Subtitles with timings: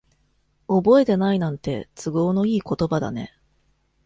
[0.67, 3.37] 覚えてないなんて、都合のいい言葉だね。